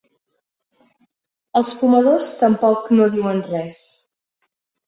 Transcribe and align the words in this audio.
Els 1.61 1.75
fumadors 1.81 2.31
tampoc 2.39 2.91
no 2.99 3.09
diuen 3.19 3.47
res. 3.53 3.77